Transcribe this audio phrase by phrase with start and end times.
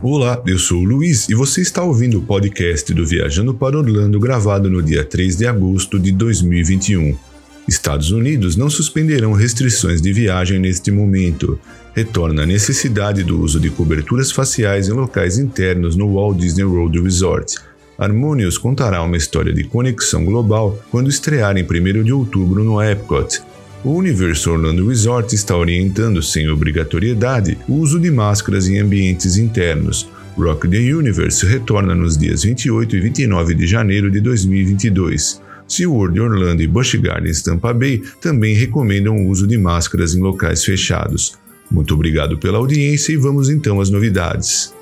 [0.00, 4.20] Olá, eu sou o Luiz e você está ouvindo o podcast do Viajando para Orlando
[4.20, 7.16] gravado no dia 3 de agosto de 2021.
[7.66, 11.58] Estados Unidos não suspenderão restrições de viagem neste momento.
[11.96, 17.00] Retorna a necessidade do uso de coberturas faciais em locais internos no Walt Disney World
[17.00, 17.56] Resort.
[17.98, 23.42] Harmonious contará uma história de conexão global quando estrear em 1 de outubro no Epcot.
[23.84, 30.08] O Universo Orlando Resort está orientando, sem obrigatoriedade, o uso de máscaras em ambientes internos.
[30.36, 35.40] Rock the Universe retorna nos dias 28 e 29 de janeiro de 2022.
[35.68, 40.64] SeaWorld Orlando e Busch Gardens Tampa Bay também recomendam o uso de máscaras em locais
[40.64, 41.34] fechados.
[41.70, 44.74] Muito obrigado pela audiência e vamos então às novidades.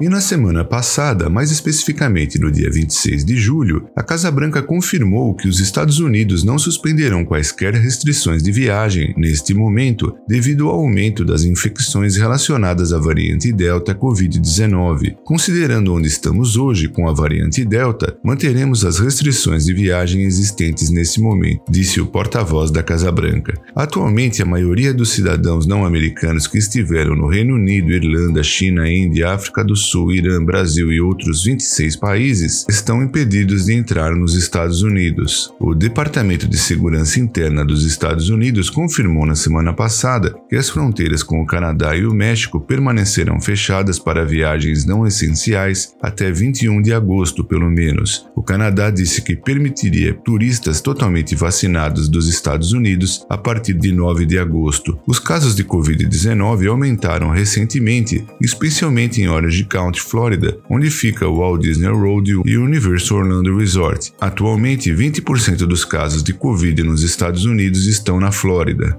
[0.00, 5.34] E na semana passada, mais especificamente no dia 26 de julho, a Casa Branca confirmou
[5.34, 11.24] que os Estados Unidos não suspenderão quaisquer restrições de viagem neste momento devido ao aumento
[11.24, 15.16] das infecções relacionadas à variante Delta Covid-19.
[15.24, 21.20] Considerando onde estamos hoje com a variante Delta, manteremos as restrições de viagem existentes nesse
[21.20, 23.54] momento, disse o porta-voz da Casa Branca.
[23.76, 29.20] Atualmente, a maioria dos cidadãos não americanos que estiveram no Reino Unido, Irlanda, China, Índia
[29.20, 34.34] e África do Sul, Irã, Brasil e outros 26 países estão impedidos de entrar nos
[34.34, 35.52] Estados Unidos.
[35.60, 41.22] O Departamento de Segurança Interna dos Estados Unidos confirmou na semana passada que as fronteiras
[41.22, 46.92] com o Canadá e o México permanecerão fechadas para viagens não essenciais até 21 de
[46.92, 48.26] agosto, pelo menos.
[48.34, 54.26] O Canadá disse que permitiria turistas totalmente vacinados dos Estados Unidos a partir de 9
[54.26, 54.98] de agosto.
[55.06, 61.38] Os casos de Covid-19 aumentaram recentemente, especialmente em horas de County, Florida, onde fica o
[61.38, 64.12] Walt Disney World e o Universal Orlando Resort.
[64.20, 68.96] Atualmente, 20% dos casos de Covid nos Estados Unidos estão na Flórida.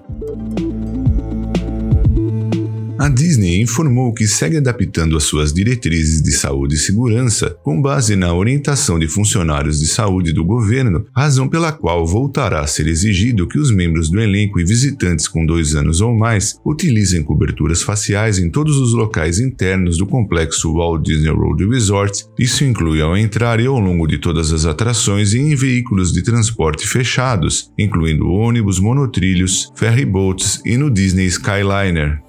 [3.05, 8.15] A Disney informou que segue adaptando as suas diretrizes de saúde e segurança com base
[8.15, 13.47] na orientação de funcionários de saúde do governo, razão pela qual voltará a ser exigido
[13.47, 18.39] que os membros do elenco e visitantes com dois anos ou mais utilizem coberturas faciais
[18.39, 22.25] em todos os locais internos do complexo Walt Disney World Resort.
[22.39, 26.23] Isso inclui ao entrar e ao longo de todas as atrações e em veículos de
[26.23, 32.24] transporte fechados, incluindo ônibus, monotrilhos, ferryboats e no Disney Skyliner.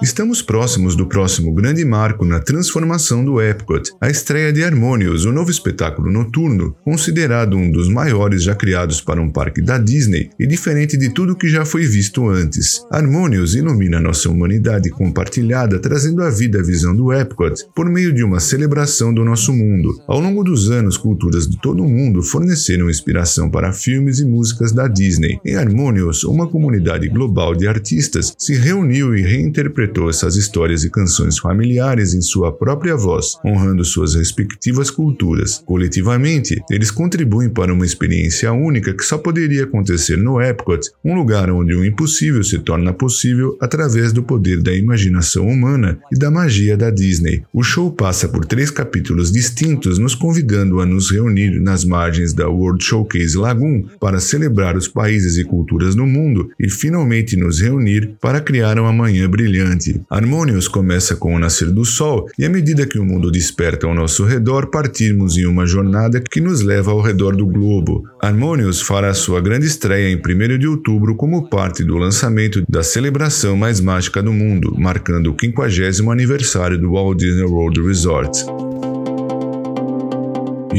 [0.00, 5.32] Estamos próximos do próximo grande marco na transformação do Epcot, a estreia de Harmonious, o
[5.32, 10.46] novo espetáculo noturno, considerado um dos maiores já criados para um parque da Disney e
[10.46, 12.80] diferente de tudo que já foi visto antes.
[12.92, 18.22] Harmonious ilumina nossa humanidade compartilhada, trazendo à vida a visão do Epcot por meio de
[18.22, 20.00] uma celebração do nosso mundo.
[20.06, 24.70] Ao longo dos anos, culturas de todo o mundo forneceram inspiração para filmes e músicas
[24.70, 25.40] da Disney.
[25.44, 30.90] Em Harmonious, uma comunidade global de artistas se reuniu e reinterpretou interpretou essas histórias e
[30.90, 35.62] canções familiares em sua própria voz, honrando suas respectivas culturas.
[35.64, 41.50] Coletivamente, eles contribuem para uma experiência única que só poderia acontecer no Epcot, um lugar
[41.50, 46.76] onde o impossível se torna possível através do poder da imaginação humana e da magia
[46.76, 47.42] da Disney.
[47.52, 52.48] O show passa por três capítulos distintos, nos convidando a nos reunir nas margens da
[52.48, 58.16] World Showcase Lagoon para celebrar os países e culturas do mundo e finalmente nos reunir
[58.20, 60.02] para criar uma manhã brilhante brilhante.
[60.10, 63.94] Harmonious começa com o nascer do sol e à medida que o mundo desperta ao
[63.94, 68.04] nosso redor, partimos em uma jornada que nos leva ao redor do globo.
[68.20, 73.56] Harmonious fará sua grande estreia em 1 de outubro como parte do lançamento da celebração
[73.56, 78.44] mais mágica do mundo, marcando o 50 aniversário do Walt Disney World Resort.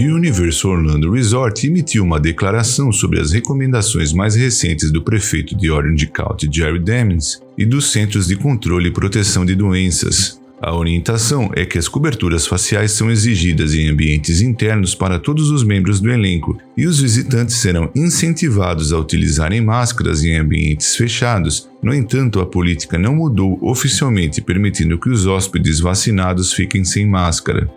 [0.07, 6.07] Universal Orlando Resort emitiu uma declaração sobre as recomendações mais recentes do prefeito de Orange
[6.07, 10.39] County, Jerry Demings, e dos Centros de Controle e Proteção de Doenças.
[10.61, 15.63] A orientação é que as coberturas faciais são exigidas em ambientes internos para todos os
[15.63, 21.69] membros do elenco e os visitantes serão incentivados a utilizarem máscaras em ambientes fechados.
[21.81, 27.71] No entanto, a política não mudou oficialmente, permitindo que os hóspedes vacinados fiquem sem máscara.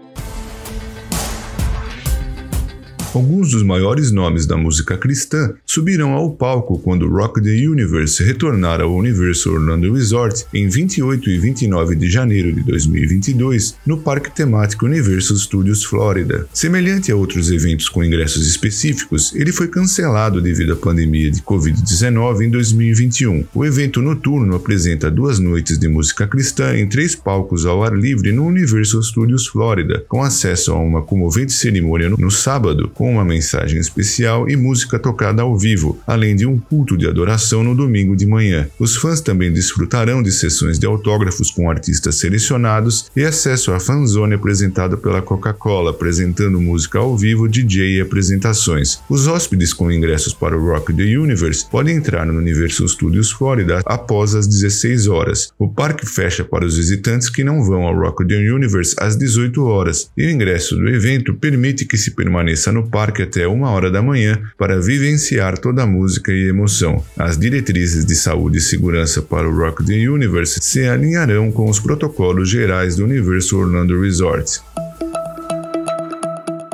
[3.14, 8.82] Alguns dos maiores nomes da música cristã subirão ao palco quando Rock the Universe retornar
[8.82, 14.84] ao Universal Orlando Resort em 28 e 29 de janeiro de 2022 no parque temático
[14.84, 16.46] Universal Studios Florida.
[16.52, 22.42] Semelhante a outros eventos com ingressos específicos, ele foi cancelado devido à pandemia de Covid-19
[22.42, 23.46] em 2021.
[23.54, 28.30] O evento noturno apresenta duas noites de música cristã em três palcos ao ar livre
[28.30, 33.80] no Universal Studios Florida, com acesso a uma comovente cerimônia no sábado com uma mensagem
[33.80, 38.26] especial e música tocada ao vivo, além de um culto de adoração no domingo de
[38.26, 38.68] manhã.
[38.78, 44.34] Os fãs também desfrutarão de sessões de autógrafos com artistas selecionados e acesso à fanzone
[44.34, 48.98] apresentada pela Coca-Cola, apresentando música ao vivo, DJ e apresentações.
[49.08, 53.80] Os hóspedes com ingressos para o Rock the Universe podem entrar no Universal Studios Florida
[53.86, 55.52] após as 16 horas.
[55.58, 59.64] O parque fecha para os visitantes que não vão ao Rock the Universe às 18
[59.64, 63.90] horas, e o ingresso do evento permite que se permaneça no parque até uma hora
[63.90, 67.02] da manhã para vivenciar toda a música e emoção.
[67.16, 71.80] As diretrizes de saúde e segurança para o Rock the Universe se alinharão com os
[71.80, 74.60] protocolos gerais do Universal Orlando Resort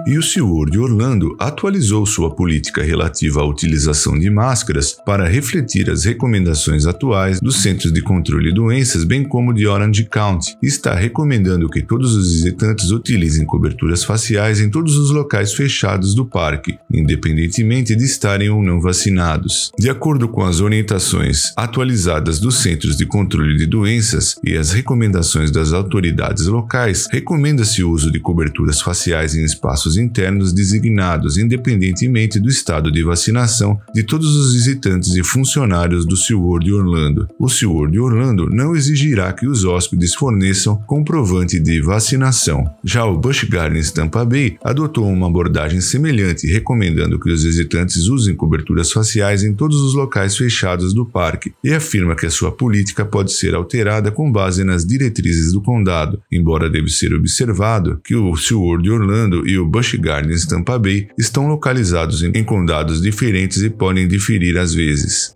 [0.08, 6.06] e o SeaWorld Orlando atualizou sua política relativa à utilização de máscaras para refletir as
[6.06, 11.68] recomendações atuais dos Centros de Controle de Doenças, bem como de Orange County, está recomendando
[11.68, 17.94] que todos os visitantes utilizem coberturas faciais em todos os locais fechados do parque, independentemente
[17.94, 19.70] de estarem ou não vacinados.
[19.78, 25.50] De acordo com as orientações atualizadas dos Centros de Controle de Doenças e as recomendações
[25.50, 32.48] das autoridades locais, recomenda-se o uso de coberturas faciais em espaços internos designados, independentemente do
[32.48, 37.28] estado de vacinação de todos os visitantes e funcionários do SeaWorld Orlando.
[37.38, 42.64] O SeaWorld Orlando não exigirá que os hóspedes forneçam comprovante de vacinação.
[42.84, 48.34] Já o Busch Gardens Tampa Bay adotou uma abordagem semelhante, recomendando que os visitantes usem
[48.34, 53.04] coberturas faciais em todos os locais fechados do parque e afirma que a sua política
[53.04, 58.36] pode ser alterada com base nas diretrizes do condado, embora deve ser observado que o
[58.36, 63.70] SeaWorld Orlando e o Busch Busch Gardens Tampa Bay estão localizados em condados diferentes e
[63.70, 65.34] podem diferir às vezes.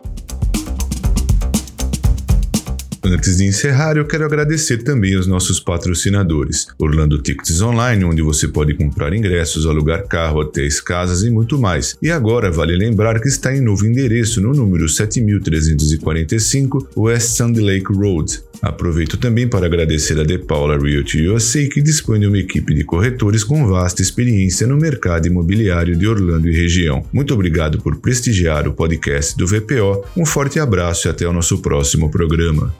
[3.05, 8.47] Antes de encerrar, eu quero agradecer também aos nossos patrocinadores: Orlando Tickets Online, onde você
[8.47, 11.97] pode comprar ingressos, alugar carro, hotéis, casas e muito mais.
[12.01, 17.93] E agora vale lembrar que está em novo endereço no número 7345 West Sand Lake
[17.93, 18.41] Road.
[18.61, 22.85] Aproveito também para agradecer a De Paula Realty USA, que dispõe de uma equipe de
[22.85, 27.05] corretores com vasta experiência no mercado imobiliário de Orlando e região.
[27.11, 30.05] Muito obrigado por prestigiar o podcast do VPO.
[30.15, 32.73] Um forte abraço e até o nosso próximo programa.